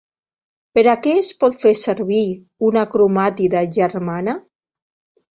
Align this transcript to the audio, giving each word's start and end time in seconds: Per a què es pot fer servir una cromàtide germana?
Per 0.77 0.83
a 0.93 0.93
què 1.01 1.11
es 1.17 1.27
pot 1.41 1.57
fer 1.63 1.73
servir 1.81 2.21
una 2.69 2.85
cromàtide 2.93 3.61
germana? 3.77 4.35